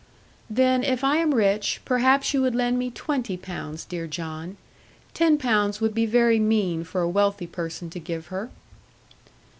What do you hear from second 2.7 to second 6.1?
me twenty pounds, dear John. Ten pounds would be